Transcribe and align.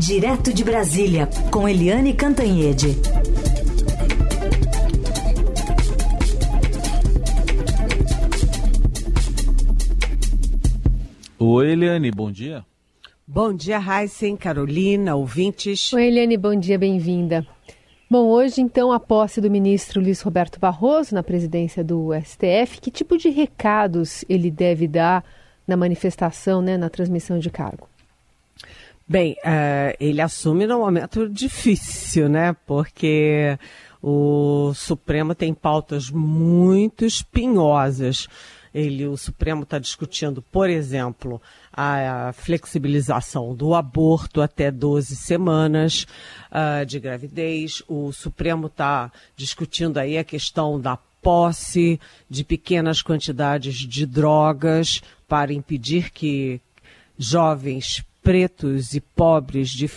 Direto 0.00 0.50
de 0.54 0.64
Brasília, 0.64 1.28
com 1.50 1.68
Eliane 1.68 2.14
Cantanhede. 2.14 2.96
Oi, 11.38 11.70
Eliane, 11.70 12.10
bom 12.10 12.32
dia. 12.32 12.64
Bom 13.28 13.52
dia, 13.52 13.78
Heisen, 13.78 14.38
Carolina, 14.38 15.16
ouvintes. 15.16 15.92
Oi, 15.92 16.06
Eliane, 16.06 16.38
bom 16.38 16.58
dia, 16.58 16.78
bem-vinda. 16.78 17.46
Bom, 18.10 18.26
hoje 18.26 18.62
então 18.62 18.90
a 18.90 18.98
posse 18.98 19.38
do 19.38 19.50
ministro 19.50 20.00
Luiz 20.00 20.22
Roberto 20.22 20.58
Barroso 20.58 21.14
na 21.14 21.22
presidência 21.22 21.84
do 21.84 22.08
STF. 22.24 22.80
Que 22.80 22.90
tipo 22.90 23.18
de 23.18 23.28
recados 23.28 24.24
ele 24.30 24.50
deve 24.50 24.88
dar 24.88 25.22
na 25.68 25.76
manifestação, 25.76 26.62
né, 26.62 26.78
na 26.78 26.88
transmissão 26.88 27.38
de 27.38 27.50
cargo? 27.50 27.89
Bem, 29.10 29.32
uh, 29.44 29.96
ele 29.98 30.20
assume 30.20 30.68
num 30.68 30.78
momento 30.78 31.28
difícil, 31.28 32.28
né? 32.28 32.54
Porque 32.64 33.58
o 34.00 34.72
Supremo 34.72 35.34
tem 35.34 35.52
pautas 35.52 36.08
muito 36.08 37.04
espinhosas. 37.04 38.28
Ele, 38.72 39.08
o 39.08 39.16
Supremo 39.16 39.64
está 39.64 39.80
discutindo, 39.80 40.40
por 40.40 40.70
exemplo, 40.70 41.42
a 41.72 42.32
flexibilização 42.34 43.52
do 43.52 43.74
aborto 43.74 44.40
até 44.40 44.70
12 44.70 45.16
semanas 45.16 46.06
uh, 46.52 46.86
de 46.86 47.00
gravidez. 47.00 47.82
O 47.88 48.12
Supremo 48.12 48.68
está 48.68 49.10
discutindo 49.34 49.98
aí 49.98 50.18
a 50.18 50.22
questão 50.22 50.80
da 50.80 50.96
posse 51.20 51.98
de 52.28 52.44
pequenas 52.44 53.02
quantidades 53.02 53.74
de 53.74 54.06
drogas 54.06 55.02
para 55.26 55.52
impedir 55.52 56.12
que 56.12 56.60
jovens 57.18 58.04
pretos 58.22 58.94
e 58.94 59.00
pobres 59.00 59.70
de 59.70 59.88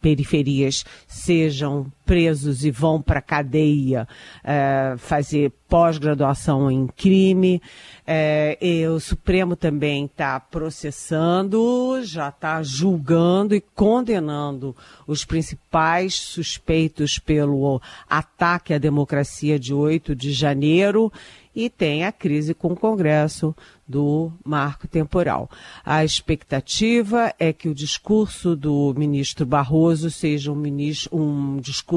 periferias 0.00 0.84
sejam 1.06 1.90
presos 2.06 2.64
e 2.64 2.70
vão 2.70 3.02
para 3.02 3.18
a 3.18 3.22
cadeia 3.22 4.06
é, 4.44 4.94
fazer 4.96 5.52
pós-graduação 5.68 6.70
em 6.70 6.86
crime. 6.86 7.60
É, 8.06 8.56
o 8.88 9.00
Supremo 9.00 9.56
também 9.56 10.04
está 10.04 10.38
processando, 10.38 12.00
já 12.04 12.28
está 12.28 12.62
julgando 12.62 13.54
e 13.54 13.60
condenando 13.60 14.74
os 15.06 15.24
principais 15.24 16.14
suspeitos 16.14 17.18
pelo 17.18 17.82
ataque 18.08 18.72
à 18.72 18.78
democracia 18.78 19.58
de 19.58 19.74
8 19.74 20.14
de 20.14 20.32
janeiro 20.32 21.12
e 21.56 21.70
tem 21.70 22.04
a 22.04 22.12
crise 22.12 22.52
com 22.52 22.68
o 22.68 22.76
Congresso 22.76 23.56
do 23.88 24.30
marco 24.44 24.86
temporal. 24.86 25.50
A 25.82 26.04
expectativa 26.04 27.32
é 27.38 27.50
que 27.50 27.66
o 27.66 27.74
discurso 27.74 28.54
do 28.54 28.92
ministro 28.94 29.46
Barroso 29.46 30.10
seja 30.10 30.52
um, 30.52 30.54
ministro, 30.54 31.16
um 31.16 31.56
discurso 31.56 31.95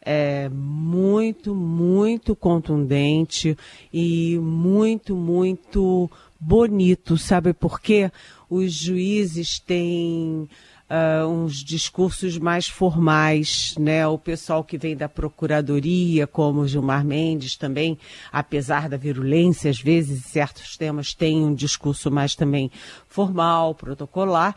é, 0.00 0.48
muito, 0.48 1.54
muito 1.54 2.34
contundente 2.36 3.56
e 3.92 4.38
muito, 4.38 5.16
muito 5.16 6.10
bonito. 6.38 7.18
Sabe 7.18 7.52
por 7.52 7.80
quê? 7.80 8.10
Os 8.48 8.72
juízes 8.72 9.58
têm 9.58 10.48
uh, 10.88 11.26
uns 11.26 11.62
discursos 11.62 12.38
mais 12.38 12.66
formais, 12.66 13.74
né? 13.78 14.06
O 14.06 14.18
pessoal 14.18 14.64
que 14.64 14.78
vem 14.78 14.96
da 14.96 15.08
procuradoria, 15.08 16.26
como 16.26 16.66
Gilmar 16.66 17.04
Mendes 17.04 17.56
também, 17.56 17.98
apesar 18.32 18.88
da 18.88 18.96
virulência, 18.96 19.70
às 19.70 19.80
vezes, 19.80 20.24
certos 20.24 20.76
temas 20.76 21.14
têm 21.14 21.44
um 21.44 21.54
discurso 21.54 22.10
mais 22.10 22.34
também 22.34 22.70
formal, 23.08 23.74
protocolar, 23.74 24.54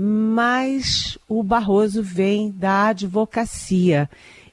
mas 0.00 1.18
o 1.28 1.42
Barroso 1.42 2.02
vem 2.02 2.52
da 2.52 2.88
advocacia 2.88 4.08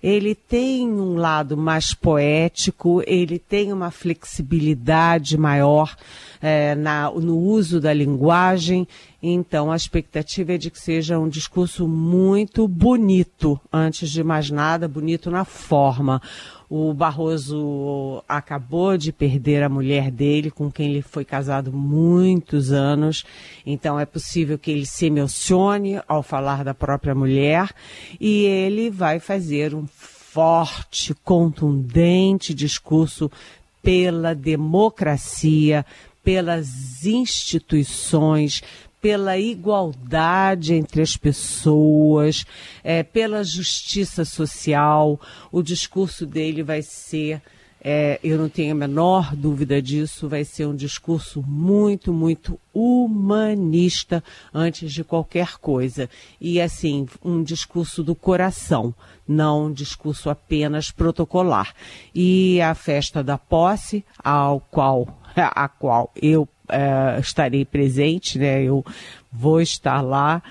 ele 0.05 0.35
tem 0.35 0.87
um 0.87 1.15
lado 1.15 1.57
mais 1.57 1.91
poético, 1.91 3.01
ele 3.07 3.39
tem 3.39 3.73
uma 3.73 3.89
flexibilidade 3.89 5.35
maior 5.35 5.95
é, 6.39 6.75
na, 6.75 7.09
no 7.09 7.35
uso 7.35 7.81
da 7.81 7.91
linguagem. 7.91 8.87
Então, 9.27 9.71
a 9.71 9.75
expectativa 9.75 10.53
é 10.53 10.57
de 10.57 10.69
que 10.69 10.79
seja 10.79 11.17
um 11.17 11.27
discurso 11.27 11.87
muito 11.87 12.67
bonito, 12.67 13.59
antes 13.73 14.11
de 14.11 14.23
mais 14.23 14.51
nada, 14.51 14.87
bonito 14.87 15.31
na 15.31 15.43
forma. 15.43 16.21
O 16.69 16.93
Barroso 16.93 18.23
acabou 18.29 18.95
de 18.95 19.11
perder 19.11 19.63
a 19.63 19.69
mulher 19.69 20.11
dele, 20.11 20.51
com 20.51 20.71
quem 20.71 20.91
ele 20.91 21.01
foi 21.01 21.25
casado 21.25 21.73
muitos 21.73 22.71
anos. 22.71 23.25
Então 23.65 23.99
é 23.99 24.05
possível 24.05 24.59
que 24.59 24.69
ele 24.69 24.85
se 24.85 25.07
emocione 25.07 25.99
ao 26.07 26.21
falar 26.21 26.63
da 26.63 26.75
própria 26.75 27.15
mulher 27.15 27.73
e 28.21 28.43
ele 28.43 28.91
vai 28.91 29.19
fazer 29.19 29.73
um 29.73 29.87
forte, 29.87 31.15
contundente 31.23 32.53
discurso 32.53 33.31
pela 33.81 34.35
democracia, 34.35 35.83
pelas 36.25 37.05
instituições, 37.05 38.63
pela 39.05 39.37
igualdade 39.37 40.73
entre 40.73 40.99
as 40.99 41.15
pessoas, 41.15 42.43
é, 42.83 43.03
pela 43.03 43.43
justiça 43.43 44.25
social. 44.25 45.21
O 45.51 45.61
discurso 45.61 46.25
dele 46.25 46.63
vai 46.63 46.81
ser, 46.81 47.39
é, 47.79 48.19
eu 48.23 48.35
não 48.35 48.49
tenho 48.49 48.71
a 48.71 48.75
menor 48.75 49.35
dúvida 49.35 49.79
disso, 49.79 50.27
vai 50.27 50.43
ser 50.43 50.65
um 50.65 50.75
discurso 50.75 51.43
muito, 51.47 52.11
muito 52.11 52.59
humanista 52.73 54.23
antes 54.51 54.91
de 54.91 55.03
qualquer 55.03 55.59
coisa. 55.59 56.09
E, 56.41 56.59
assim, 56.59 57.05
um 57.23 57.43
discurso 57.43 58.03
do 58.03 58.15
coração, 58.15 58.91
não 59.27 59.67
um 59.67 59.71
discurso 59.71 60.31
apenas 60.31 60.89
protocolar. 60.89 61.75
E 62.11 62.59
a 62.59 62.73
festa 62.73 63.23
da 63.23 63.37
posse, 63.37 64.03
ao 64.17 64.59
qual, 64.59 65.21
a 65.37 65.69
qual 65.69 66.11
eu 66.19 66.49
é, 66.69 67.19
estarei 67.19 67.65
presente, 67.65 68.37
né? 68.37 68.63
Eu 68.63 68.85
vou 69.31 69.61
estar 69.61 70.01
lá. 70.01 70.41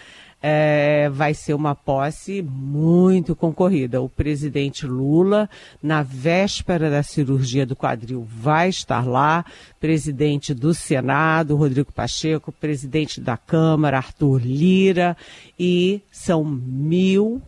É, 0.47 1.09
vai 1.09 1.33
ser 1.33 1.55
uma 1.55 1.75
posse 1.75 2.43
muito 2.43 3.35
concorrida. 3.35 4.03
O 4.03 4.11
presidente 4.11 4.87
Lula, 4.87 5.49
na 5.83 6.03
véspera 6.03 6.91
da 6.91 7.03
cirurgia 7.03 7.65
do 7.65 7.75
quadril, 7.75 8.27
vai 8.29 8.69
estar 8.69 9.07
lá. 9.07 9.43
Presidente 9.81 10.53
do 10.53 10.75
Senado, 10.75 11.57
Rodrigo 11.57 11.91
Pacheco, 11.91 12.53
presidente 12.53 13.23
da 13.23 13.39
Câmara, 13.39 13.97
Arthur 13.97 14.43
Lira, 14.45 15.17
e 15.59 16.03
são 16.13 16.45
mil 16.45 17.41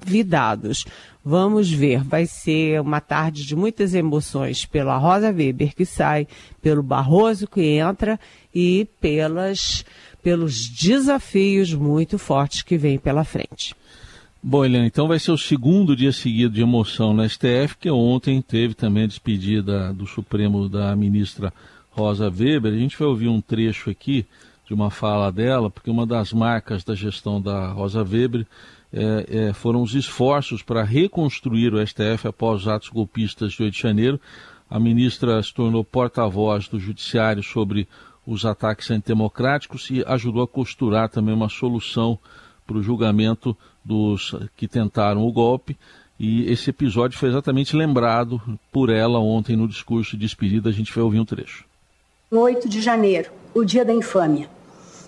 convidados. 0.00 0.84
Vamos 1.24 1.70
ver, 1.70 2.02
vai 2.02 2.26
ser 2.26 2.80
uma 2.80 3.00
tarde 3.00 3.46
de 3.46 3.54
muitas 3.54 3.94
emoções 3.94 4.64
pela 4.64 4.96
Rosa 4.96 5.30
Weber 5.30 5.74
que 5.74 5.84
sai, 5.84 6.26
pelo 6.62 6.82
Barroso 6.82 7.46
que 7.46 7.62
entra 7.62 8.18
e 8.54 8.88
pelas, 9.00 9.84
pelos 10.22 10.68
desafios 10.68 11.74
muito 11.74 12.18
fortes 12.18 12.62
que 12.62 12.78
vêm 12.78 12.98
pela 12.98 13.22
frente. 13.22 13.74
Bom, 14.42 14.64
Helena, 14.64 14.86
então 14.86 15.06
vai 15.06 15.18
ser 15.18 15.32
o 15.32 15.36
segundo 15.36 15.94
dia 15.94 16.12
seguido 16.12 16.54
de 16.54 16.62
emoção 16.62 17.12
na 17.12 17.28
STF, 17.28 17.76
que 17.78 17.90
ontem 17.90 18.40
teve 18.40 18.72
também 18.72 19.04
a 19.04 19.06
despedida 19.06 19.92
do 19.92 20.06
Supremo 20.06 20.66
da 20.66 20.96
ministra 20.96 21.52
Rosa 21.90 22.30
Weber. 22.30 22.72
A 22.72 22.78
gente 22.78 22.98
vai 22.98 23.06
ouvir 23.06 23.28
um 23.28 23.42
trecho 23.42 23.90
aqui 23.90 24.24
de 24.66 24.72
uma 24.72 24.90
fala 24.90 25.30
dela, 25.30 25.68
porque 25.68 25.90
uma 25.90 26.06
das 26.06 26.32
marcas 26.32 26.82
da 26.82 26.94
gestão 26.94 27.38
da 27.42 27.68
Rosa 27.72 28.02
Weber 28.02 28.46
é, 28.92 29.48
é, 29.48 29.52
foram 29.52 29.82
os 29.82 29.94
esforços 29.94 30.62
para 30.62 30.82
reconstruir 30.82 31.72
o 31.72 31.86
STF 31.86 32.26
após 32.26 32.62
os 32.62 32.68
atos 32.68 32.88
golpistas 32.88 33.52
de 33.52 33.62
8 33.62 33.72
de 33.72 33.80
janeiro. 33.80 34.20
A 34.68 34.78
ministra 34.78 35.42
se 35.42 35.52
tornou 35.52 35.84
porta-voz 35.84 36.68
do 36.68 36.78
Judiciário 36.78 37.42
sobre 37.42 37.88
os 38.26 38.44
ataques 38.44 38.90
antidemocráticos 38.90 39.90
e 39.90 40.04
ajudou 40.06 40.42
a 40.42 40.48
costurar 40.48 41.08
também 41.08 41.34
uma 41.34 41.48
solução 41.48 42.18
para 42.66 42.76
o 42.76 42.82
julgamento 42.82 43.56
dos 43.84 44.34
que 44.56 44.68
tentaram 44.68 45.26
o 45.26 45.32
golpe. 45.32 45.76
E 46.18 46.44
esse 46.50 46.70
episódio 46.70 47.18
foi 47.18 47.30
exatamente 47.30 47.74
lembrado 47.74 48.40
por 48.70 48.90
ela 48.90 49.18
ontem 49.18 49.56
no 49.56 49.66
discurso 49.66 50.12
de 50.12 50.18
despedida. 50.18 50.68
A 50.68 50.72
gente 50.72 50.92
vai 50.92 51.02
ouvir 51.02 51.18
um 51.18 51.24
trecho. 51.24 51.64
8 52.30 52.68
de 52.68 52.80
janeiro, 52.80 53.30
o 53.54 53.64
dia 53.64 53.84
da 53.84 53.92
infâmia, 53.92 54.48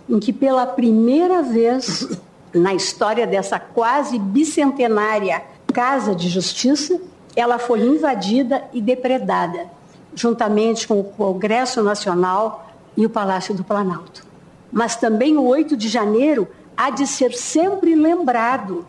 em 0.09 0.19
que 0.19 0.33
pela 0.33 0.67
primeira 0.67 1.43
vez 1.43 2.19
na 2.55 2.75
história 2.75 3.27
dessa 3.27 3.59
quase 3.59 4.19
bicentenária 4.19 5.43
Casa 5.73 6.15
de 6.15 6.29
Justiça, 6.29 7.01
ela 7.35 7.59
foi 7.59 7.81
invadida 7.81 8.65
e 8.75 8.81
depredada, 8.81 9.67
juntamente 10.15 10.87
com 10.87 11.01
o 11.01 11.05
Congresso 11.05 11.83
Nacional 11.83 12.71
e 12.95 13.07
o 13.07 13.11
Palácio 13.11 13.55
do 13.55 13.65
Planalto. 13.65 14.27
Mas 14.71 14.97
também 14.97 15.37
o 15.37 15.45
8 15.45 15.77
de 15.77 15.89
janeiro 15.89 16.47
há 16.77 16.91
de 16.91 17.07
ser 17.07 17.33
sempre 17.33 17.95
lembrado, 17.95 18.87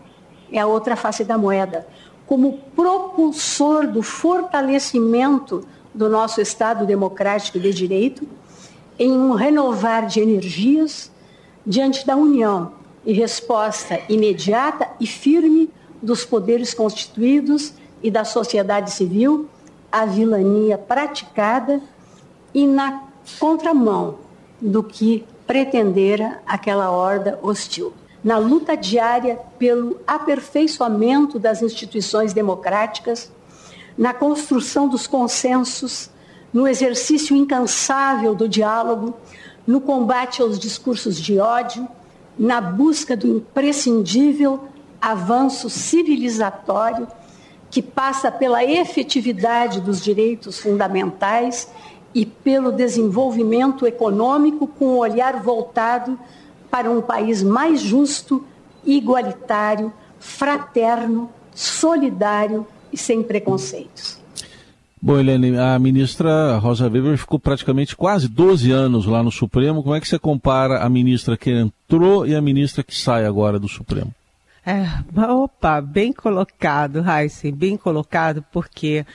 é 0.51 0.60
a 0.60 0.68
outra 0.68 0.95
face 0.95 1.24
da 1.24 1.38
moeda, 1.38 1.88
como 2.27 2.60
propulsor 2.75 3.88
do 3.88 4.01
fortalecimento 4.01 5.65
do 5.94 6.10
nosso 6.10 6.42
Estado 6.42 6.86
democrático 6.86 7.60
de 7.60 7.74
direito, 7.74 8.27
em 9.00 9.12
um 9.12 9.33
renovar 9.33 10.06
de 10.06 10.19
energias 10.19 11.10
diante 11.65 12.06
da 12.06 12.15
união 12.15 12.82
e 13.05 13.13
resposta 13.13 14.00
imediata 14.09 14.89
e 15.00 15.07
firme 15.07 15.69
dos 16.01 16.25
poderes 16.25 16.73
constituídos 16.73 17.73
e 18.01 18.11
da 18.11 18.25
sociedade 18.25 18.91
civil 18.91 19.50
à 19.91 20.05
vilania 20.05 20.77
praticada 20.77 21.81
e 22.53 22.67
na 22.67 23.03
contramão 23.39 24.17
do 24.59 24.83
que 24.83 25.25
pretendera 25.45 26.41
aquela 26.45 26.91
horda 26.91 27.39
hostil. 27.41 27.94
Na 28.23 28.38
luta 28.38 28.75
diária 28.75 29.39
pelo 29.59 30.00
aperfeiçoamento 30.07 31.38
das 31.38 31.61
instituições 31.61 32.33
democráticas, 32.33 33.31
na 33.97 34.13
construção 34.13 34.88
dos 34.88 35.05
consensos, 35.05 36.09
no 36.53 36.67
exercício 36.67 37.35
incansável 37.35 38.33
do 38.33 38.47
diálogo, 38.47 39.13
no 39.67 39.81
combate 39.81 40.41
aos 40.41 40.57
discursos 40.57 41.19
de 41.19 41.39
ódio, 41.39 41.88
na 42.38 42.59
busca 42.59 43.15
do 43.15 43.27
imprescindível 43.27 44.68
avanço 45.01 45.69
civilizatório 45.69 47.07
que 47.69 47.81
passa 47.81 48.31
pela 48.31 48.63
efetividade 48.63 49.81
dos 49.81 50.01
direitos 50.01 50.59
fundamentais 50.59 51.68
e 52.13 52.25
pelo 52.25 52.71
desenvolvimento 52.71 53.88
econômico 53.88 54.68
com 54.68 54.85
o 54.85 54.94
um 54.94 54.97
olhar 54.97 55.41
voltado 55.41 56.18
para 56.69 56.89
um 56.89 57.01
país 57.01 57.44
mais 57.44 57.81
justo, 57.81 58.45
igualitário, 58.86 59.91
fraterno, 60.19 61.29
solidário 61.53 62.65
e 62.91 62.97
sem 62.97 63.21
preconceitos. 63.24 64.23
Bom, 65.05 65.19
Helene, 65.19 65.57
a 65.57 65.77
ministra 65.77 66.55
Rosa 66.59 66.88
Weber 66.88 67.17
ficou 67.17 67.38
praticamente 67.38 67.94
quase 67.94 68.29
12 68.29 68.71
anos 68.71 69.05
lá 69.05 69.21
no 69.21 69.33
Supremo. 69.33 69.83
Como 69.83 69.94
é 69.94 70.00
que 70.00 70.07
você 70.07 70.17
compara 70.17 70.79
a 70.79 70.88
ministra 70.88 71.35
que 71.35 71.51
entrou 71.51 72.25
e 72.25 72.33
a 72.33 72.41
ministra 72.41 72.85
que 72.85 72.95
sai 72.95 73.25
agora 73.25 73.59
do 73.59 73.67
Supremo? 73.67 74.15
É, 74.65 74.88
opa, 75.29 75.81
bem 75.81 76.13
colocado, 76.13 77.01
Raíssa, 77.01 77.51
bem 77.51 77.75
colocado, 77.75 78.45
porque 78.50 79.05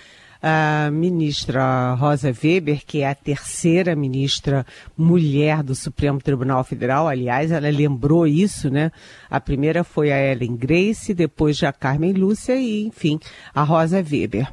a 0.42 0.90
ministra 0.92 1.94
Rosa 1.94 2.34
Weber, 2.44 2.84
que 2.86 3.00
é 3.00 3.08
a 3.08 3.14
terceira 3.14 3.96
ministra 3.96 4.66
mulher 4.94 5.62
do 5.62 5.74
Supremo 5.74 6.20
Tribunal 6.20 6.62
Federal, 6.64 7.08
aliás, 7.08 7.50
ela 7.50 7.70
lembrou 7.70 8.26
isso, 8.26 8.68
né? 8.68 8.92
A 9.30 9.40
primeira 9.40 9.82
foi 9.82 10.12
a 10.12 10.20
Ellen 10.20 10.54
Grace, 10.54 11.14
depois 11.14 11.62
a 11.62 11.72
Carmen 11.72 12.12
Lúcia 12.12 12.56
e, 12.56 12.84
enfim, 12.84 13.18
a 13.54 13.62
Rosa 13.62 14.04
Weber. 14.06 14.52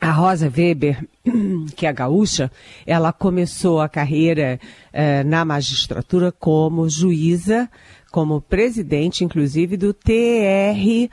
A 0.00 0.10
Rosa 0.12 0.50
Weber, 0.54 1.06
que 1.76 1.86
é 1.86 1.92
gaúcha, 1.92 2.50
ela 2.86 3.12
começou 3.12 3.80
a 3.80 3.88
carreira 3.88 4.58
eh, 4.92 5.22
na 5.24 5.44
magistratura 5.44 6.32
como 6.32 6.88
juíza, 6.88 7.68
como 8.10 8.40
presidente, 8.40 9.24
inclusive, 9.24 9.76
do 9.76 9.92
TRT, 9.92 11.10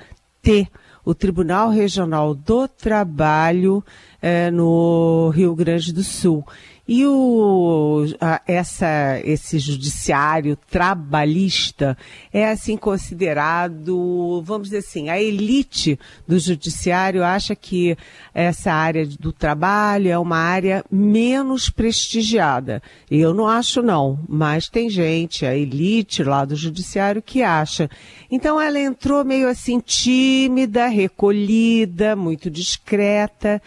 o 1.04 1.14
Tribunal 1.14 1.70
Regional 1.70 2.34
do 2.34 2.66
Trabalho 2.68 3.84
eh, 4.22 4.50
no 4.52 5.32
Rio 5.36 5.54
Grande 5.54 5.92
do 5.92 6.04
Sul. 6.04 6.46
E 6.88 7.06
o, 7.06 8.06
a, 8.22 8.42
essa, 8.48 9.20
esse 9.26 9.60
judiciário 9.60 10.58
trabalhista 10.70 11.98
é 12.32 12.50
assim 12.50 12.78
considerado, 12.78 14.42
vamos 14.46 14.70
dizer 14.70 14.78
assim, 14.78 15.10
a 15.10 15.22
elite 15.22 16.00
do 16.26 16.40
judiciário 16.40 17.26
acha 17.26 17.54
que 17.56 17.98
essa 18.34 18.72
área 18.72 19.06
do 19.06 19.34
trabalho 19.34 20.10
é 20.10 20.18
uma 20.18 20.38
área 20.38 20.82
menos 20.90 21.70
prestigiada. 21.70 22.82
Eu 23.12 23.34
não 23.34 23.48
acho 23.48 23.82
não, 23.82 24.18
mas 24.26 24.70
tem 24.70 24.90
gente, 24.90 25.46
a 25.46 25.54
elite 25.54 26.24
lá 26.24 26.46
do 26.46 26.56
judiciário 26.56 27.22
que 27.22 27.44
acha. 27.44 27.90
Então 28.32 28.62
ela 28.62 28.80
entrou 28.80 29.26
meio 29.26 29.50
assim 29.50 29.82
tímida, 29.82 30.88
recolhida, 30.88 32.16
muito 32.16 32.50
discreta 32.50 33.62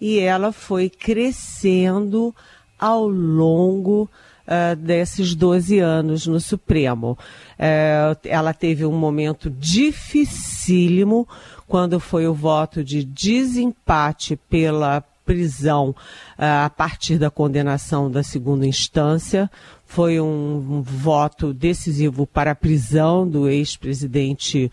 e 0.00 0.18
ela 0.18 0.52
foi 0.52 0.88
crescendo 0.88 2.34
ao 2.78 3.06
longo 3.06 4.08
uh, 4.50 4.74
desses 4.76 5.34
12 5.34 5.78
anos 5.78 6.26
no 6.26 6.40
Supremo. 6.40 7.18
Uh, 7.58 8.16
ela 8.24 8.54
teve 8.54 8.86
um 8.86 8.92
momento 8.92 9.50
dificílimo 9.50 11.28
quando 11.68 12.00
foi 12.00 12.26
o 12.26 12.34
voto 12.34 12.82
de 12.82 13.04
desempate 13.04 14.36
pela 14.48 15.02
prisão 15.24 15.90
uh, 15.90 16.64
a 16.64 16.70
partir 16.70 17.18
da 17.18 17.30
condenação 17.30 18.10
da 18.10 18.22
segunda 18.22 18.66
instância. 18.66 19.50
Foi 19.84 20.20
um, 20.20 20.24
um 20.26 20.82
voto 20.82 21.52
decisivo 21.52 22.26
para 22.26 22.52
a 22.52 22.54
prisão 22.54 23.28
do 23.28 23.48
ex-presidente 23.48 24.70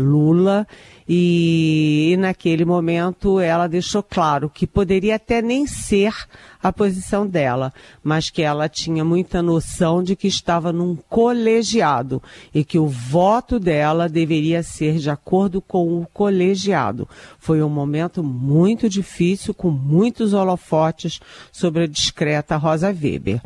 Lula 0.00 0.66
e, 1.14 2.12
e, 2.12 2.16
naquele 2.16 2.64
momento 2.64 3.38
ela 3.38 3.66
deixou 3.66 4.02
claro 4.02 4.48
que 4.48 4.66
poderia 4.66 5.16
até 5.16 5.42
nem 5.42 5.66
ser 5.66 6.14
a 6.62 6.72
posição 6.72 7.26
dela, 7.26 7.70
mas 8.02 8.30
que 8.30 8.40
ela 8.40 8.66
tinha 8.66 9.04
muita 9.04 9.42
noção 9.42 10.02
de 10.02 10.16
que 10.16 10.26
estava 10.26 10.72
num 10.72 10.96
colegiado 11.10 12.22
e 12.54 12.64
que 12.64 12.78
o 12.78 12.86
voto 12.86 13.60
dela 13.60 14.08
deveria 14.08 14.62
ser 14.62 14.96
de 14.96 15.10
acordo 15.10 15.60
com 15.60 16.00
o 16.00 16.06
colegiado. 16.06 17.06
Foi 17.38 17.62
um 17.62 17.68
momento 17.68 18.24
muito 18.24 18.88
difícil, 18.88 19.52
com 19.52 19.70
muitos 19.70 20.32
holofotes 20.32 21.20
sobre 21.52 21.82
a 21.82 21.86
discreta 21.86 22.56
Rosa 22.56 22.88
Weber 22.88 23.42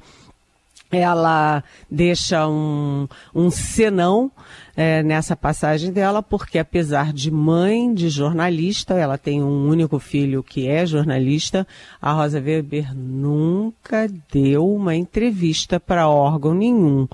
ela 0.97 1.63
deixa 1.91 2.49
um, 2.49 3.09
um 3.35 3.51
senão 3.51 4.31
é, 4.77 5.03
nessa 5.03 5.35
passagem 5.35 5.91
dela, 5.91 6.23
porque 6.23 6.59
apesar 6.59 7.13
de 7.13 7.31
mãe 7.31 7.93
de 7.95 8.09
jornalista, 8.09 8.95
ela 8.95 9.17
tem 9.17 9.43
um 9.43 9.69
único 9.69 9.99
filho 9.99 10.43
que 10.43 10.69
é 10.69 10.85
jornalista, 10.85 11.67
a 12.01 12.13
Rosa 12.13 12.41
Weber 12.41 12.95
nunca 12.95 14.07
deu 14.31 14.69
uma 14.69 14.95
entrevista 14.95 15.81
para 15.81 16.09
órgão 16.09 16.55
nenhum. 16.55 17.09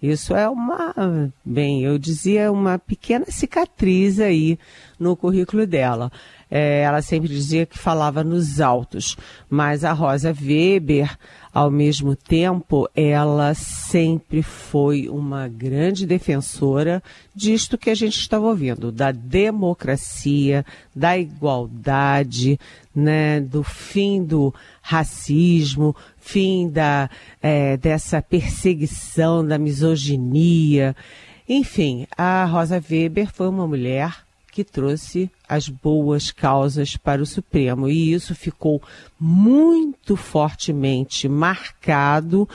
Isso 0.00 0.32
é 0.36 0.48
uma, 0.48 0.94
bem, 1.44 1.82
eu 1.82 1.98
dizia, 1.98 2.52
uma 2.52 2.78
pequena 2.78 3.26
cicatriz 3.28 4.20
aí 4.20 4.56
no 4.98 5.16
currículo 5.16 5.66
dela. 5.66 6.12
É, 6.50 6.80
ela 6.80 7.02
sempre 7.02 7.28
dizia 7.28 7.66
que 7.66 7.78
falava 7.78 8.24
nos 8.24 8.60
altos, 8.60 9.16
mas 9.50 9.84
a 9.84 9.92
Rosa 9.92 10.34
Weber, 10.40 11.16
ao 11.52 11.70
mesmo 11.70 12.16
tempo, 12.16 12.88
ela 12.94 13.52
sempre 13.52 14.42
foi 14.42 15.08
uma 15.08 15.46
grande 15.46 16.06
defensora 16.06 17.02
disto 17.34 17.76
que 17.76 17.90
a 17.90 17.94
gente 17.94 18.18
estava 18.18 18.46
ouvindo, 18.46 18.90
da 18.90 19.12
democracia, 19.12 20.64
da 20.94 21.18
igualdade, 21.18 22.58
né, 22.94 23.40
do 23.40 23.62
fim 23.62 24.24
do 24.24 24.54
racismo, 24.80 25.94
fim 26.16 26.68
da, 26.68 27.10
é, 27.42 27.76
dessa 27.76 28.22
perseguição, 28.22 29.46
da 29.46 29.58
misoginia. 29.58 30.96
Enfim, 31.48 32.06
a 32.16 32.44
Rosa 32.44 32.82
Weber 32.90 33.30
foi 33.32 33.48
uma 33.48 33.66
mulher 33.66 34.27
que 34.58 34.64
trouxe 34.64 35.30
as 35.48 35.68
boas 35.68 36.32
causas 36.32 36.96
para 36.96 37.22
o 37.22 37.26
Supremo. 37.26 37.88
E 37.88 38.12
isso 38.12 38.34
ficou 38.34 38.82
muito 39.16 40.16
fortemente 40.16 41.28
marcado 41.28 42.48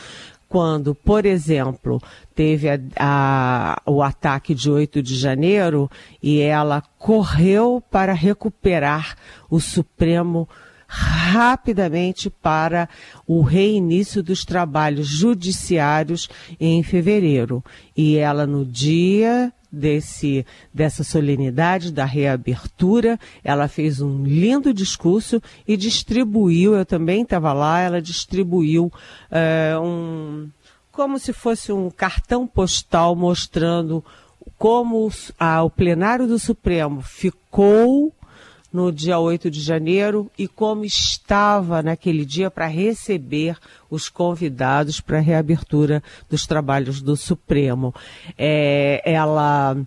quando, 0.50 0.94
por 0.94 1.26
exemplo, 1.26 2.02
teve 2.36 2.68
a, 2.70 2.78
a, 3.00 3.82
o 3.90 4.04
ataque 4.04 4.54
de 4.54 4.70
8 4.70 5.02
de 5.02 5.16
janeiro 5.16 5.90
e 6.22 6.42
ela 6.42 6.84
correu 7.00 7.82
para 7.90 8.12
recuperar 8.12 9.16
o 9.50 9.62
Supremo 9.62 10.50
rapidamente 10.86 12.30
para 12.30 12.90
o 13.26 13.42
reinício 13.42 14.22
dos 14.22 14.44
trabalhos 14.44 15.08
judiciários 15.08 16.30
em 16.60 16.84
fevereiro. 16.84 17.64
E 17.96 18.18
ela, 18.18 18.46
no 18.46 18.66
dia 18.66 19.54
desse, 19.74 20.46
dessa 20.72 21.04
solenidade, 21.04 21.92
da 21.92 22.06
reabertura. 22.06 23.20
Ela 23.44 23.68
fez 23.68 24.00
um 24.00 24.24
lindo 24.24 24.72
discurso 24.72 25.42
e 25.68 25.76
distribuiu, 25.76 26.76
eu 26.76 26.86
também 26.86 27.24
estava 27.24 27.52
lá, 27.52 27.82
ela 27.82 28.02
distribuiu 28.02 28.94
é, 29.32 29.76
um. 29.80 30.48
como 30.92 31.18
se 31.18 31.34
fosse 31.34 31.72
um 31.72 31.90
cartão 31.90 32.46
postal 32.46 33.16
mostrando 33.16 34.06
como 34.58 35.10
o 35.64 35.70
plenário 35.70 36.28
do 36.28 36.38
Supremo 36.38 37.02
ficou 37.02 38.14
no 38.74 38.92
dia 38.92 39.20
8 39.20 39.52
de 39.52 39.62
janeiro 39.62 40.30
e 40.36 40.48
como 40.48 40.84
estava 40.84 41.84
naquele 41.84 42.26
dia 42.26 42.50
para 42.50 42.66
receber 42.66 43.56
os 43.90 44.10
convidados 44.10 45.00
para 45.00 45.20
a 45.20 45.22
reabertura 45.22 46.02
dos 46.28 46.48
trabalhos 46.48 47.00
do 47.00 47.16
Supremo. 47.16 47.94
É, 48.36 49.02
ela 49.06 49.78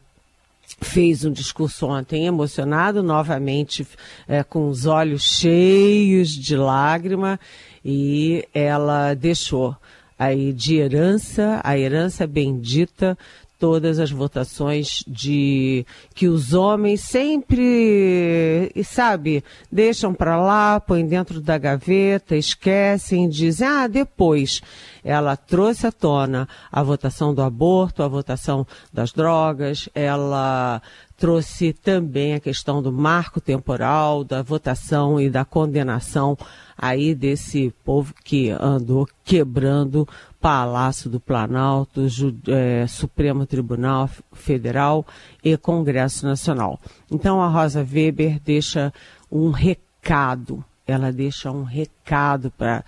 fez 0.80 1.24
um 1.24 1.32
discurso 1.32 1.86
ontem 1.86 2.26
emocionado, 2.26 3.02
novamente 3.02 3.86
é, 4.28 4.44
com 4.44 4.68
os 4.68 4.86
olhos 4.86 5.22
cheios 5.22 6.30
de 6.30 6.56
lágrima, 6.56 7.40
e 7.84 8.46
ela 8.54 9.14
deixou 9.14 9.76
aí 10.18 10.52
de 10.52 10.76
herança, 10.76 11.60
a 11.62 11.78
herança 11.78 12.26
bendita 12.26 13.18
todas 13.58 13.98
as 13.98 14.10
votações 14.10 15.02
de 15.06 15.86
que 16.14 16.28
os 16.28 16.52
homens 16.52 17.00
sempre, 17.00 18.70
sabe, 18.84 19.42
deixam 19.70 20.12
para 20.12 20.36
lá, 20.36 20.78
põem 20.78 21.06
dentro 21.06 21.40
da 21.40 21.56
gaveta, 21.56 22.36
esquecem, 22.36 23.28
dizem, 23.28 23.66
ah, 23.66 23.86
depois. 23.86 24.60
Ela 25.02 25.36
trouxe 25.36 25.86
à 25.86 25.92
tona 25.92 26.48
a 26.70 26.82
votação 26.82 27.32
do 27.32 27.42
aborto, 27.42 28.02
a 28.02 28.08
votação 28.08 28.66
das 28.92 29.12
drogas, 29.12 29.88
ela 29.94 30.82
trouxe 31.16 31.72
também 31.72 32.34
a 32.34 32.40
questão 32.40 32.82
do 32.82 32.92
marco 32.92 33.40
temporal, 33.40 34.22
da 34.22 34.42
votação 34.42 35.20
e 35.20 35.30
da 35.30 35.44
condenação 35.44 36.36
aí 36.76 37.14
desse 37.14 37.72
povo 37.84 38.12
que 38.22 38.50
andou 38.50 39.08
quebrando 39.24 40.06
Palácio 40.40 41.08
do 41.08 41.18
Planalto, 41.18 42.06
é, 42.48 42.86
Supremo 42.86 43.46
Tribunal 43.46 44.10
Federal 44.32 45.06
e 45.42 45.56
Congresso 45.56 46.26
Nacional. 46.26 46.78
Então 47.10 47.42
a 47.42 47.48
Rosa 47.48 47.80
Weber 47.80 48.38
deixa 48.44 48.92
um 49.32 49.50
recado, 49.50 50.62
ela 50.86 51.10
deixa 51.10 51.50
um 51.50 51.62
recado 51.62 52.50
para 52.50 52.84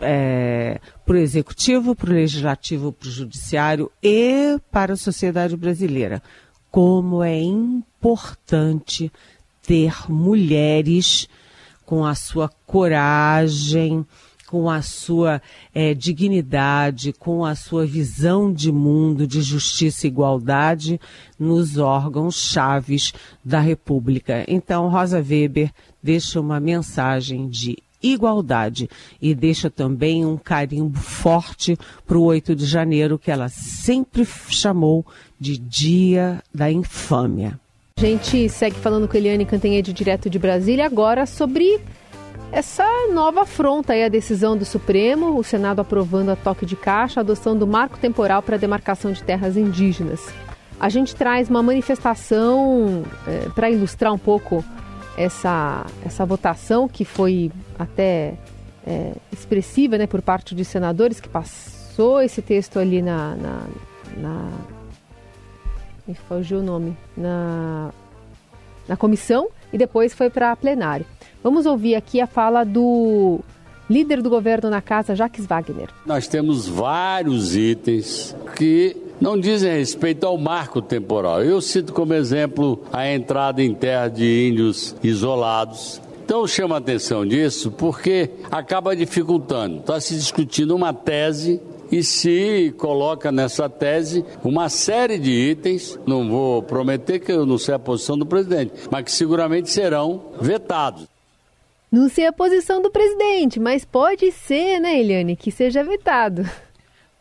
é, 0.00 0.80
para 1.04 1.14
o 1.14 1.18
executivo, 1.18 1.94
para 1.94 2.10
o 2.10 2.14
legislativo, 2.14 2.92
para 2.92 3.08
o 3.08 3.10
judiciário 3.10 3.90
e 4.02 4.58
para 4.70 4.92
a 4.94 4.96
sociedade 4.96 5.56
brasileira. 5.56 6.22
Como 6.74 7.22
é 7.22 7.40
importante 7.40 9.08
ter 9.64 10.10
mulheres 10.10 11.28
com 11.86 12.04
a 12.04 12.16
sua 12.16 12.50
coragem, 12.66 14.04
com 14.48 14.68
a 14.68 14.82
sua 14.82 15.40
é, 15.72 15.94
dignidade, 15.94 17.12
com 17.12 17.44
a 17.44 17.54
sua 17.54 17.86
visão 17.86 18.52
de 18.52 18.72
mundo, 18.72 19.24
de 19.24 19.40
justiça 19.40 20.08
e 20.08 20.10
igualdade 20.10 21.00
nos 21.38 21.78
órgãos 21.78 22.34
chaves 22.34 23.12
da 23.44 23.60
República. 23.60 24.44
Então, 24.48 24.88
Rosa 24.88 25.18
Weber 25.18 25.70
deixa 26.02 26.40
uma 26.40 26.58
mensagem 26.58 27.48
de 27.48 27.78
igualdade 28.02 28.90
e 29.22 29.34
deixa 29.34 29.70
também 29.70 30.26
um 30.26 30.36
carimbo 30.36 30.98
forte 30.98 31.78
para 32.04 32.18
o 32.18 32.24
8 32.24 32.54
de 32.54 32.66
janeiro, 32.66 33.18
que 33.18 33.30
ela 33.30 33.48
sempre 33.48 34.26
chamou 34.48 35.06
de 35.44 35.58
Dia 35.58 36.42
da 36.54 36.72
Infâmia. 36.72 37.60
A 37.98 38.00
gente 38.00 38.48
segue 38.48 38.76
falando 38.76 39.06
com 39.06 39.14
Eliane 39.14 39.44
Cantanhede, 39.44 39.92
direto 39.92 40.30
de 40.30 40.38
Brasília, 40.38 40.86
agora 40.86 41.26
sobre 41.26 41.78
essa 42.50 42.86
nova 43.12 43.42
afronta 43.42 43.92
aí 43.92 44.04
a 44.04 44.08
decisão 44.08 44.56
do 44.56 44.64
Supremo, 44.64 45.38
o 45.38 45.44
Senado 45.44 45.80
aprovando 45.80 46.30
a 46.30 46.36
toque 46.36 46.64
de 46.64 46.74
caixa, 46.74 47.20
a 47.20 47.22
adoção 47.22 47.54
do 47.54 47.66
marco 47.66 47.98
temporal 47.98 48.40
para 48.40 48.56
a 48.56 48.58
demarcação 48.58 49.12
de 49.12 49.22
terras 49.22 49.54
indígenas. 49.54 50.32
A 50.80 50.88
gente 50.88 51.14
traz 51.14 51.50
uma 51.50 51.62
manifestação 51.62 53.04
é, 53.26 53.48
para 53.50 53.70
ilustrar 53.70 54.14
um 54.14 54.18
pouco 54.18 54.64
essa, 55.14 55.84
essa 56.06 56.24
votação 56.24 56.88
que 56.88 57.04
foi 57.04 57.52
até 57.78 58.34
é, 58.86 59.12
expressiva 59.30 59.98
né, 59.98 60.06
por 60.06 60.22
parte 60.22 60.54
de 60.54 60.64
senadores 60.64 61.20
que 61.20 61.28
passou 61.28 62.22
esse 62.22 62.40
texto 62.40 62.78
ali 62.78 63.02
na, 63.02 63.36
na, 63.36 63.66
na 64.16 64.50
me 66.06 66.14
fugiu 66.14 66.58
o 66.58 66.62
nome, 66.62 66.96
na, 67.16 67.90
na 68.88 68.96
comissão 68.96 69.48
e 69.72 69.78
depois 69.78 70.14
foi 70.14 70.30
para 70.30 70.54
plenário. 70.56 71.06
Vamos 71.42 71.66
ouvir 71.66 71.94
aqui 71.94 72.20
a 72.20 72.26
fala 72.26 72.64
do 72.64 73.40
líder 73.88 74.22
do 74.22 74.30
governo 74.30 74.70
na 74.70 74.80
casa, 74.80 75.14
Jacques 75.14 75.46
Wagner. 75.46 75.88
Nós 76.06 76.26
temos 76.26 76.66
vários 76.66 77.54
itens 77.54 78.34
que 78.56 78.96
não 79.20 79.38
dizem 79.38 79.78
respeito 79.78 80.26
ao 80.26 80.38
marco 80.38 80.80
temporal. 80.80 81.42
Eu 81.42 81.60
cito 81.60 81.92
como 81.92 82.14
exemplo 82.14 82.82
a 82.92 83.08
entrada 83.08 83.62
em 83.62 83.74
terra 83.74 84.08
de 84.08 84.48
índios 84.48 84.94
isolados. 85.02 86.00
Então 86.24 86.46
chama 86.46 86.76
a 86.76 86.78
atenção 86.78 87.26
disso 87.26 87.70
porque 87.70 88.30
acaba 88.50 88.96
dificultando. 88.96 89.80
Está 89.80 90.00
se 90.00 90.14
discutindo 90.14 90.74
uma 90.74 90.92
tese 90.92 91.60
e 91.94 92.02
se 92.02 92.74
coloca 92.76 93.30
nessa 93.30 93.68
tese 93.68 94.24
uma 94.42 94.68
série 94.68 95.16
de 95.16 95.30
itens, 95.30 95.96
não 96.04 96.28
vou 96.28 96.60
prometer 96.60 97.20
que 97.20 97.30
eu 97.30 97.46
não 97.46 97.56
sei 97.56 97.72
a 97.76 97.78
posição 97.78 98.18
do 98.18 98.26
presidente, 98.26 98.72
mas 98.90 99.04
que 99.04 99.12
seguramente 99.12 99.70
serão 99.70 100.32
vetados. 100.40 101.06
Não 101.92 102.08
sei 102.08 102.26
a 102.26 102.32
posição 102.32 102.82
do 102.82 102.90
presidente, 102.90 103.60
mas 103.60 103.84
pode 103.84 104.32
ser, 104.32 104.80
né, 104.80 104.98
Eliane, 104.98 105.36
que 105.36 105.52
seja 105.52 105.84
vetado. 105.84 106.44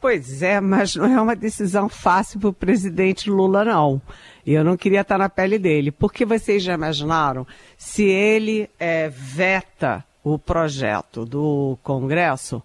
Pois 0.01 0.41
é, 0.41 0.59
mas 0.59 0.95
não 0.95 1.05
é 1.05 1.21
uma 1.21 1.35
decisão 1.35 1.87
fácil 1.87 2.39
para 2.39 2.49
o 2.49 2.53
presidente 2.53 3.29
Lula, 3.29 3.63
não. 3.63 4.01
E 4.43 4.53
eu 4.53 4.63
não 4.63 4.75
queria 4.75 5.01
estar 5.01 5.19
na 5.19 5.29
pele 5.29 5.59
dele. 5.59 5.91
Porque 5.91 6.25
vocês 6.25 6.63
já 6.63 6.73
imaginaram 6.73 7.45
se 7.77 8.03
ele 8.05 8.67
é, 8.79 9.07
veta 9.07 10.03
o 10.23 10.39
projeto 10.39 11.25
do 11.25 11.77
Congresso? 11.83 12.61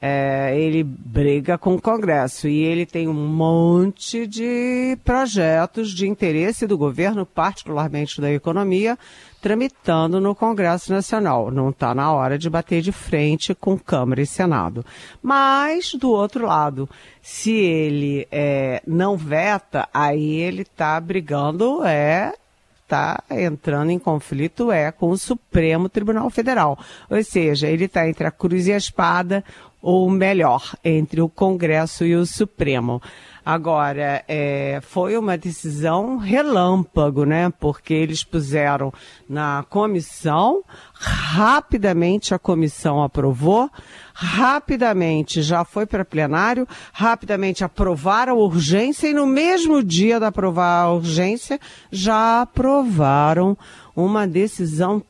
É, 0.00 0.54
ele 0.56 0.84
briga 0.84 1.58
com 1.58 1.74
o 1.74 1.82
Congresso 1.82 2.46
e 2.46 2.62
ele 2.62 2.86
tem 2.86 3.08
um 3.08 3.12
monte 3.12 4.26
de 4.26 4.96
projetos 5.04 5.90
de 5.90 6.06
interesse 6.06 6.66
do 6.66 6.78
governo, 6.78 7.26
particularmente 7.26 8.20
da 8.20 8.32
economia, 8.32 8.96
tramitando 9.42 10.20
no 10.20 10.34
Congresso 10.34 10.92
Nacional. 10.92 11.50
Não 11.50 11.70
está 11.70 11.94
na 11.94 12.12
hora 12.12 12.38
de 12.38 12.48
bater 12.48 12.80
de 12.80 12.92
frente 12.92 13.54
com 13.54 13.78
Câmara 13.78 14.20
e 14.20 14.26
Senado. 14.26 14.86
Mas, 15.20 15.94
do 15.94 16.10
outro 16.10 16.46
lado, 16.46 16.88
se 17.20 17.52
ele 17.52 18.28
é, 18.30 18.80
não 18.86 19.16
veta, 19.16 19.88
aí 19.92 20.36
ele 20.36 20.62
está 20.62 21.00
brigando, 21.00 21.84
é 21.84 22.34
está 22.88 23.22
entrando 23.30 23.90
em 23.90 23.98
conflito 23.98 24.72
é 24.72 24.90
com 24.90 25.10
o 25.10 25.18
Supremo 25.18 25.90
Tribunal 25.90 26.30
Federal. 26.30 26.78
Ou 27.10 27.22
seja, 27.22 27.68
ele 27.68 27.84
está 27.84 28.08
entre 28.08 28.26
a 28.26 28.30
cruz 28.30 28.66
e 28.66 28.72
a 28.72 28.78
espada, 28.78 29.44
ou 29.80 30.10
melhor, 30.10 30.74
entre 30.84 31.20
o 31.20 31.28
Congresso 31.28 32.04
e 32.04 32.14
o 32.14 32.26
Supremo. 32.26 33.00
Agora, 33.48 34.22
é, 34.28 34.78
foi 34.82 35.16
uma 35.16 35.38
decisão 35.38 36.18
relâmpago, 36.18 37.24
né? 37.24 37.50
Porque 37.58 37.94
eles 37.94 38.22
puseram 38.22 38.92
na 39.26 39.64
comissão, 39.70 40.62
rapidamente 40.92 42.34
a 42.34 42.38
comissão 42.38 43.02
aprovou, 43.02 43.70
rapidamente 44.12 45.40
já 45.40 45.64
foi 45.64 45.86
para 45.86 46.04
plenário, 46.04 46.68
rapidamente 46.92 47.64
aprovaram 47.64 48.34
a 48.34 48.44
urgência 48.44 49.08
e 49.08 49.14
no 49.14 49.26
mesmo 49.26 49.82
dia 49.82 50.18
de 50.18 50.26
aprovar 50.26 50.82
a 50.84 50.92
urgência 50.92 51.58
já 51.90 52.42
aprovaram 52.42 53.56
uma 53.96 54.26
decisão 54.26 55.02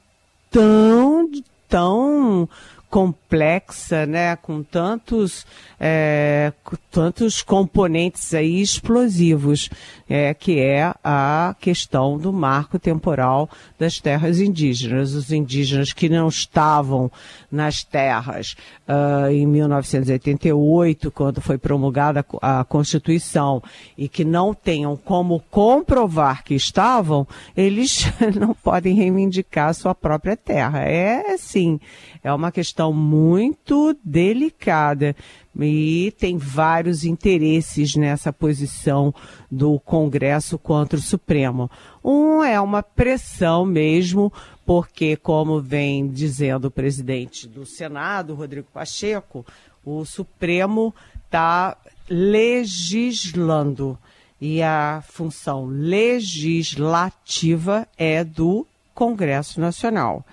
tão, 0.48 1.28
tão 1.68 2.48
complexa, 2.90 4.06
né, 4.06 4.34
com 4.36 4.62
tantos, 4.62 5.46
é, 5.78 6.52
tantos 6.90 7.42
componentes 7.42 8.32
aí 8.32 8.60
explosivos, 8.62 9.68
é, 10.08 10.32
que 10.32 10.58
é 10.58 10.94
a 11.04 11.54
questão 11.60 12.16
do 12.16 12.32
marco 12.32 12.78
temporal 12.78 13.48
das 13.78 13.98
terras 13.98 14.40
indígenas. 14.40 15.12
Os 15.12 15.30
indígenas 15.30 15.92
que 15.92 16.08
não 16.08 16.28
estavam 16.28 17.10
nas 17.50 17.84
terras 17.84 18.56
uh, 18.88 19.30
em 19.30 19.46
1988, 19.46 21.10
quando 21.10 21.40
foi 21.40 21.58
promulgada 21.58 22.24
a 22.40 22.64
Constituição, 22.64 23.62
e 23.96 24.08
que 24.08 24.24
não 24.24 24.54
tenham 24.54 24.96
como 24.96 25.40
comprovar 25.50 26.42
que 26.42 26.54
estavam, 26.54 27.26
eles 27.56 28.04
não 28.38 28.54
podem 28.54 28.94
reivindicar 28.94 29.74
sua 29.74 29.94
própria 29.94 30.36
terra. 30.36 30.82
É, 30.84 31.36
sim, 31.36 31.78
é 32.22 32.32
uma 32.32 32.50
questão 32.50 32.77
muito 32.92 33.96
delicada 34.04 35.16
e 35.58 36.12
tem 36.18 36.36
vários 36.38 37.04
interesses 37.04 37.96
nessa 37.96 38.32
posição 38.32 39.12
do 39.50 39.78
Congresso 39.80 40.56
contra 40.58 40.98
o 40.98 41.02
Supremo. 41.02 41.70
Um 42.04 42.42
é 42.42 42.60
uma 42.60 42.82
pressão 42.82 43.64
mesmo, 43.66 44.32
porque, 44.64 45.16
como 45.16 45.60
vem 45.60 46.08
dizendo 46.08 46.66
o 46.66 46.70
presidente 46.70 47.48
do 47.48 47.66
Senado, 47.66 48.34
Rodrigo 48.34 48.68
Pacheco, 48.72 49.44
o 49.84 50.04
Supremo 50.04 50.94
está 51.24 51.76
legislando 52.08 53.98
e 54.40 54.62
a 54.62 55.02
função 55.06 55.66
legislativa 55.66 57.88
é 57.96 58.22
do 58.22 58.64
Congresso 58.94 59.60
Nacional. 59.60 60.24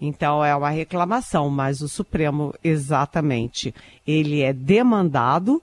Então 0.00 0.44
é 0.44 0.56
uma 0.56 0.70
reclamação, 0.70 1.50
mas 1.50 1.82
o 1.82 1.88
Supremo 1.88 2.54
exatamente 2.64 3.74
ele 4.06 4.40
é 4.40 4.52
demandado 4.52 5.62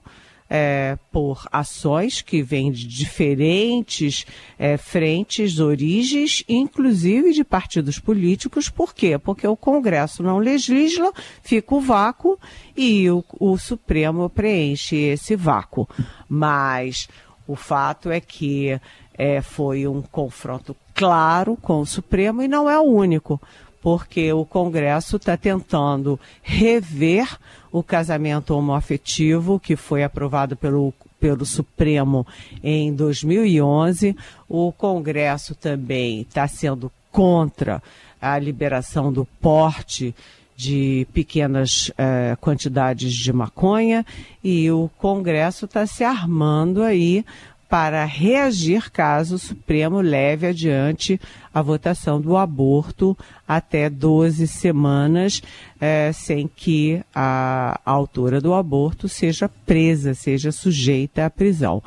é, 0.50 0.96
por 1.12 1.46
ações 1.52 2.22
que 2.22 2.42
vêm 2.42 2.72
de 2.72 2.86
diferentes 2.86 4.24
é, 4.58 4.78
frentes, 4.78 5.58
origens, 5.58 6.42
inclusive 6.48 7.34
de 7.34 7.44
partidos 7.44 7.98
políticos. 7.98 8.70
Por 8.70 8.94
quê? 8.94 9.18
Porque 9.18 9.46
o 9.46 9.56
Congresso 9.56 10.22
não 10.22 10.38
legisla, 10.38 11.12
fica 11.42 11.74
o 11.74 11.80
vácuo 11.80 12.38
e 12.74 13.10
o, 13.10 13.22
o 13.38 13.58
Supremo 13.58 14.30
preenche 14.30 14.96
esse 14.96 15.36
vácuo. 15.36 15.86
Mas 16.28 17.08
O 17.48 17.56
fato 17.56 18.10
é 18.10 18.20
que 18.20 18.78
é, 19.16 19.40
foi 19.40 19.88
um 19.88 20.02
confronto 20.02 20.76
claro 20.94 21.56
com 21.56 21.80
o 21.80 21.86
Supremo 21.86 22.42
e 22.42 22.48
não 22.48 22.68
é 22.68 22.78
o 22.78 22.82
único, 22.82 23.40
porque 23.88 24.30
o 24.34 24.44
Congresso 24.44 25.16
está 25.16 25.34
tentando 25.34 26.20
rever 26.42 27.26
o 27.72 27.82
casamento 27.82 28.54
homoafetivo 28.54 29.58
que 29.58 29.76
foi 29.76 30.04
aprovado 30.04 30.54
pelo, 30.54 30.92
pelo 31.18 31.46
Supremo 31.46 32.26
em 32.62 32.92
2011. 32.92 34.14
O 34.46 34.70
Congresso 34.72 35.54
também 35.54 36.20
está 36.20 36.46
sendo 36.46 36.92
contra 37.10 37.82
a 38.20 38.38
liberação 38.38 39.10
do 39.10 39.24
porte 39.40 40.14
de 40.54 41.06
pequenas 41.14 41.90
eh, 41.96 42.36
quantidades 42.42 43.14
de 43.14 43.32
maconha 43.32 44.04
e 44.44 44.70
o 44.70 44.90
Congresso 44.98 45.64
está 45.64 45.86
se 45.86 46.04
armando 46.04 46.82
aí 46.82 47.24
para 47.68 48.04
reagir 48.04 48.90
caso 48.90 49.34
o 49.34 49.38
Supremo 49.38 50.00
leve 50.00 50.46
adiante 50.46 51.20
a 51.52 51.60
votação 51.60 52.20
do 52.20 52.36
aborto 52.36 53.16
até 53.46 53.90
12 53.90 54.46
semanas, 54.46 55.42
eh, 55.80 56.10
sem 56.12 56.48
que 56.48 57.02
a, 57.14 57.78
a 57.84 57.90
autora 57.90 58.40
do 58.40 58.54
aborto 58.54 59.08
seja 59.08 59.50
presa, 59.66 60.14
seja 60.14 60.50
sujeita 60.50 61.26
à 61.26 61.30
prisão. 61.30 61.82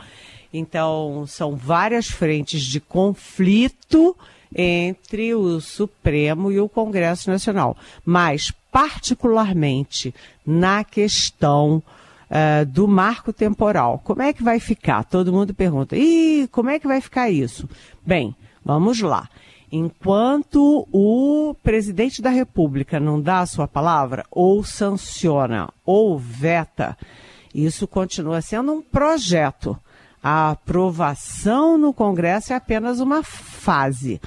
Então, 0.54 1.26
são 1.28 1.56
várias 1.56 2.08
frentes 2.08 2.62
de 2.62 2.80
conflito 2.80 4.16
entre 4.54 5.34
o 5.34 5.62
Supremo 5.62 6.52
e 6.52 6.60
o 6.60 6.70
Congresso 6.70 7.32
Nacional, 7.32 7.76
mas 8.06 8.52
particularmente 8.72 10.14
na 10.46 10.84
questão 10.84 11.82
uh, 12.32 12.66
do 12.66 12.88
marco 12.88 13.34
temporal. 13.34 14.02
Como 14.04 14.22
é 14.22 14.32
que 14.32 14.42
vai 14.42 14.60
ficar? 14.60 15.04
Todo 15.04 15.34
mundo 15.34 15.54
pergunta. 15.54 15.96
E 15.96 16.48
como 16.52 16.70
é 16.70 16.80
que 16.80 16.88
vai 16.88 17.02
ficar 17.02 17.30
isso? 17.30 17.70
Bem, 18.04 18.36
vamos 18.64 19.02
lá. 19.02 19.30
Enquanto 19.72 20.88
o 20.92 21.56
presidente 21.62 22.22
da 22.22 22.30
República 22.30 23.00
não 23.00 23.22
dá 23.22 23.40
a 23.40 23.46
sua 23.46 23.68
palavra, 23.68 24.26
ou 24.30 24.64
sanciona, 24.64 25.70
ou 25.86 26.18
veta, 26.18 26.98
isso 27.54 27.88
continua 27.88 28.42
sendo 28.42 28.74
um 28.74 28.82
projeto. 28.82 29.78
A 30.24 30.52
aprovação 30.52 31.78
no 31.78 31.94
Congresso 31.94 32.54
é 32.54 32.56
apenas 32.56 33.00
uma 33.00 33.24
fase 33.24 34.20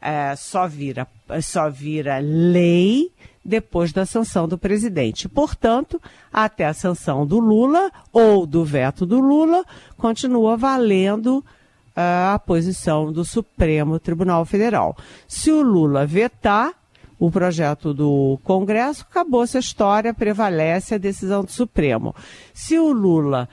é, 0.00 0.34
só, 0.34 0.66
vira, 0.66 1.06
só 1.42 1.68
vira 1.68 2.18
lei 2.18 3.12
depois 3.44 3.92
da 3.92 4.04
sanção 4.04 4.46
do 4.46 4.58
presidente. 4.58 5.28
Portanto, 5.28 6.00
até 6.32 6.66
a 6.66 6.74
sanção 6.74 7.26
do 7.26 7.38
Lula 7.38 7.90
ou 8.12 8.46
do 8.46 8.64
veto 8.64 9.06
do 9.06 9.18
Lula, 9.18 9.64
continua 9.96 10.56
valendo 10.56 11.38
uh, 11.38 12.34
a 12.34 12.38
posição 12.38 13.12
do 13.12 13.24
Supremo 13.24 13.98
Tribunal 13.98 14.44
Federal. 14.44 14.96
Se 15.26 15.50
o 15.50 15.62
Lula 15.62 16.06
vetar 16.06 16.72
o 17.18 17.30
projeto 17.30 17.92
do 17.92 18.38
Congresso, 18.42 19.06
acabou 19.08 19.42
essa 19.42 19.58
história, 19.58 20.14
prevalece 20.14 20.94
a 20.94 20.98
decisão 20.98 21.44
do 21.44 21.50
Supremo. 21.50 22.14
Se 22.54 22.78
o 22.78 22.92
Lula 22.92 23.46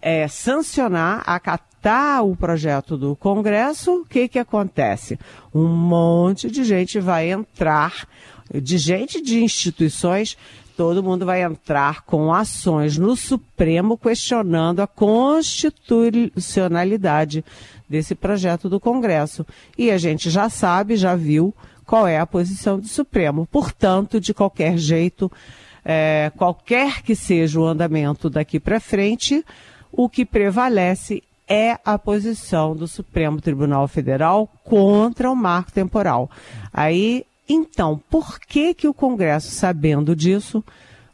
é, 0.00 0.26
sancionar, 0.26 1.22
acatar 1.26 2.24
o 2.24 2.34
projeto 2.34 2.96
do 2.96 3.14
Congresso, 3.16 4.00
o 4.00 4.04
que, 4.06 4.26
que 4.26 4.38
acontece? 4.38 5.18
Um 5.54 5.68
monte 5.68 6.50
de 6.50 6.64
gente 6.64 6.98
vai 6.98 7.30
entrar, 7.30 8.06
de 8.54 8.78
gente 8.78 9.20
de 9.20 9.42
instituições, 9.42 10.38
todo 10.76 11.02
mundo 11.02 11.26
vai 11.26 11.42
entrar 11.42 12.04
com 12.04 12.32
ações 12.32 12.96
no 12.96 13.14
Supremo 13.14 13.98
questionando 13.98 14.80
a 14.80 14.86
constitucionalidade 14.86 17.44
desse 17.88 18.14
projeto 18.14 18.68
do 18.68 18.80
Congresso. 18.80 19.44
E 19.76 19.90
a 19.90 19.98
gente 19.98 20.30
já 20.30 20.48
sabe, 20.48 20.96
já 20.96 21.14
viu 21.14 21.54
qual 21.84 22.06
é 22.06 22.18
a 22.18 22.26
posição 22.26 22.78
do 22.78 22.88
Supremo. 22.88 23.46
Portanto, 23.50 24.20
de 24.20 24.32
qualquer 24.32 24.78
jeito, 24.78 25.30
é, 25.84 26.32
qualquer 26.36 27.02
que 27.02 27.14
seja 27.14 27.60
o 27.60 27.66
andamento 27.66 28.30
daqui 28.30 28.58
para 28.58 28.80
frente, 28.80 29.44
o 29.92 30.08
que 30.08 30.24
prevalece 30.24 31.22
é 31.48 31.76
a 31.84 31.98
posição 31.98 32.76
do 32.76 32.86
Supremo 32.86 33.40
Tribunal 33.40 33.88
Federal 33.88 34.48
contra 34.62 35.28
o 35.28 35.34
marco 35.34 35.72
temporal. 35.72 36.30
Aí, 36.72 37.26
então, 37.52 38.00
por 38.08 38.38
que 38.38 38.72
que 38.74 38.86
o 38.86 38.94
Congresso, 38.94 39.50
sabendo 39.50 40.14
disso, 40.14 40.64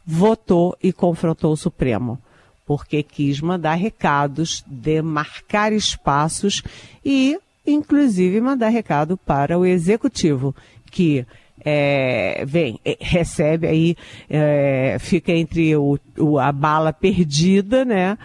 votou 0.05 0.77
e 0.81 0.93
confrontou 0.93 1.51
o 1.51 1.57
Supremo? 1.57 2.19
Porque 2.65 3.01
quis 3.01 3.41
mandar 3.41 3.75
recados, 3.75 4.63
demarcar 4.67 5.73
espaços 5.73 6.61
e, 7.03 7.39
inclusive, 7.65 8.39
mandar 8.39 8.69
recado 8.69 9.17
para 9.17 9.57
o 9.57 9.65
Executivo, 9.65 10.55
que 10.91 11.25
é, 11.65 12.43
vem, 12.45 12.79
é, 12.85 12.97
recebe 12.99 13.65
aí, 13.65 13.95
é, 14.29 14.97
fica 14.99 15.31
entre 15.31 15.75
o, 15.75 15.97
o, 16.17 16.37
a 16.37 16.51
bala 16.51 16.93
perdida, 16.93 17.83
né? 17.83 18.17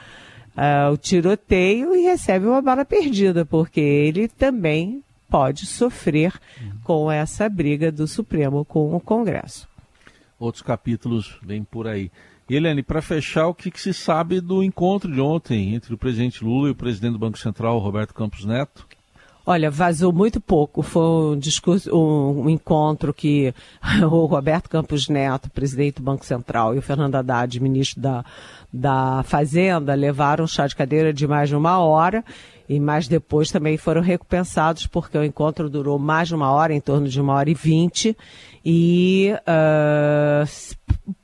uh, 0.56 0.92
o 0.92 0.96
tiroteio 0.96 1.94
e 1.94 2.02
recebe 2.02 2.46
uma 2.46 2.62
bala 2.62 2.84
perdida, 2.84 3.44
porque 3.44 3.80
ele 3.80 4.28
também 4.28 5.02
pode 5.32 5.64
sofrer 5.64 6.38
com 6.84 7.10
essa 7.10 7.48
briga 7.48 7.90
do 7.90 8.06
Supremo 8.06 8.66
com 8.66 8.94
o 8.94 9.00
Congresso. 9.00 9.66
Outros 10.38 10.62
capítulos 10.62 11.38
vêm 11.42 11.64
por 11.64 11.86
aí. 11.86 12.12
Eliane, 12.50 12.82
para 12.82 13.00
fechar, 13.00 13.46
o 13.46 13.54
que, 13.54 13.70
que, 13.70 13.80
se 13.80 13.94
sabe 13.94 14.42
do 14.42 14.62
encontro 14.62 15.10
de 15.10 15.22
ontem 15.22 15.74
entre 15.74 15.94
o 15.94 15.96
presidente 15.96 16.44
Lula 16.44 16.68
e 16.68 16.72
o 16.72 16.74
presidente 16.74 17.14
do 17.14 17.18
Banco 17.18 17.38
Central, 17.38 17.78
Roberto 17.78 18.12
Campos 18.12 18.44
Neto? 18.44 18.86
Olha, 19.44 19.70
vazou 19.70 20.12
muito 20.12 20.40
pouco. 20.40 20.82
Foi 20.82 21.34
um 21.34 21.38
discurso, 21.38 21.94
um, 21.94 22.42
um, 22.42 22.50
encontro 22.50 23.12
que 23.12 23.52
o 24.10 24.26
Roberto 24.26 24.68
Campos 24.68 25.08
Neto, 25.08 25.50
presidente 25.50 25.96
do 25.96 26.02
Banco 26.02 26.24
Central, 26.24 26.74
e 26.74 26.78
o 26.78 26.82
Fernando 26.82 27.16
Haddad, 27.16 27.60
ministro 27.60 28.00
da, 28.00 28.24
da 28.72 29.22
Fazenda, 29.24 29.94
levaram 29.94 30.44
um 30.44 30.48
chá 30.48 30.66
de 30.66 30.76
cadeira 30.76 31.12
de 31.12 31.26
mais 31.26 31.48
de 31.48 31.56
uma 31.56 31.78
hora 31.78 32.24
e 32.68 32.80
mais 32.80 33.08
depois 33.08 33.50
também 33.50 33.76
foram 33.76 34.00
recompensados 34.00 34.86
porque 34.86 35.18
o 35.18 35.24
encontro 35.24 35.68
durou 35.68 35.98
mais 35.98 36.28
de 36.28 36.34
uma 36.34 36.50
hora, 36.50 36.72
em 36.72 36.80
torno 36.80 37.08
de 37.08 37.20
uma 37.20 37.34
hora 37.34 37.50
e 37.50 37.54
vinte, 37.54 38.16
e 38.64 39.32
uh, 39.40 40.46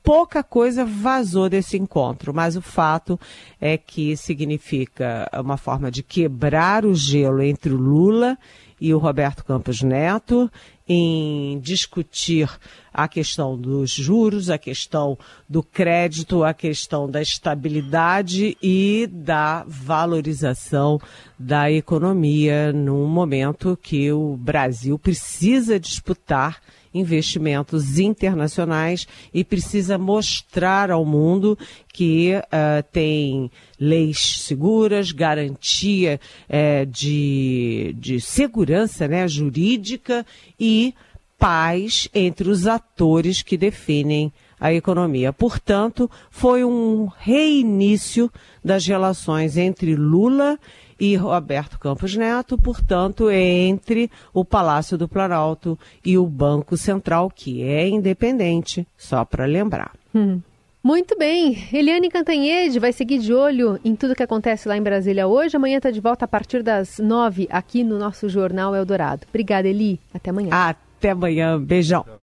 pouca 0.09 0.41
coisa 0.41 0.83
vazou 0.83 1.47
desse 1.47 1.77
encontro, 1.77 2.33
mas 2.33 2.55
o 2.55 2.63
fato 2.63 3.19
é 3.61 3.77
que 3.77 4.17
significa 4.17 5.29
uma 5.39 5.55
forma 5.55 5.91
de 5.91 6.01
quebrar 6.01 6.83
o 6.83 6.95
gelo 6.95 7.43
entre 7.43 7.71
o 7.71 7.77
Lula 7.77 8.35
e 8.81 8.91
o 8.91 8.97
Roberto 8.97 9.45
Campos 9.45 9.83
Neto 9.83 10.49
em 10.87 11.59
discutir 11.59 12.49
a 12.91 13.07
questão 13.07 13.55
dos 13.55 13.91
juros, 13.91 14.49
a 14.49 14.57
questão 14.57 15.15
do 15.47 15.61
crédito, 15.61 16.43
a 16.43 16.55
questão 16.55 17.07
da 17.07 17.21
estabilidade 17.21 18.57
e 18.63 19.07
da 19.11 19.63
valorização 19.67 20.99
da 21.37 21.71
economia 21.71 22.73
num 22.73 23.05
momento 23.05 23.77
que 23.79 24.11
o 24.11 24.35
Brasil 24.35 24.97
precisa 24.97 25.79
disputar 25.79 26.59
investimentos 26.93 27.99
internacionais 27.99 29.07
e 29.33 29.43
precisa 29.43 29.97
mostrar 29.97 30.91
ao 30.91 31.05
mundo 31.05 31.57
que 31.93 32.33
uh, 32.35 32.83
tem 32.91 33.51
leis 33.79 34.41
seguras, 34.41 35.11
garantia 35.11 36.19
uh, 36.49 36.85
de, 36.85 37.95
de 37.97 38.19
segurança 38.19 39.07
né, 39.07 39.27
jurídica 39.27 40.25
e 40.59 40.93
paz 41.37 42.09
entre 42.13 42.49
os 42.49 42.67
atores 42.67 43.41
que 43.41 43.57
definem 43.57 44.31
a 44.59 44.73
economia. 44.73 45.31
Portanto, 45.31 46.11
foi 46.29 46.65
um 46.65 47.05
reinício 47.17 48.29
das 48.63 48.85
relações 48.85 49.55
entre 49.55 49.95
Lula 49.95 50.59
e 50.99 51.15
Roberto 51.15 51.79
Campos 51.79 52.15
Neto, 52.15 52.57
portanto, 52.57 53.31
entre 53.31 54.11
o 54.33 54.43
Palácio 54.43 54.97
do 54.97 55.07
Planalto 55.07 55.77
e 56.05 56.17
o 56.17 56.25
Banco 56.25 56.75
Central, 56.75 57.31
que 57.33 57.63
é 57.63 57.87
independente, 57.87 58.87
só 58.97 59.23
para 59.23 59.45
lembrar. 59.45 59.93
Hum. 60.13 60.41
Muito 60.81 61.17
bem. 61.17 61.67
Eliane 61.73 62.09
Cantanhede 62.09 62.79
vai 62.79 62.93
seguir 62.93 63.19
de 63.19 63.33
olho 63.33 63.77
em 63.83 63.95
tudo 63.95 64.15
que 64.15 64.23
acontece 64.23 64.67
lá 64.67 64.77
em 64.77 64.81
Brasília 64.81 65.27
hoje. 65.27 65.57
Amanhã 65.57 65.77
está 65.77 65.91
de 65.91 65.99
volta 65.99 66.23
a 66.23 66.27
partir 66.27 66.63
das 66.63 66.99
nove 66.99 67.47
aqui 67.51 67.83
no 67.83 67.99
nosso 67.99 68.29
Jornal 68.29 68.73
Eldorado. 68.73 69.27
Obrigada, 69.27 69.67
Eli. 69.67 69.99
Até 70.13 70.29
amanhã. 70.29 70.49
Até 70.51 71.09
amanhã. 71.11 71.59
Beijão. 71.59 72.05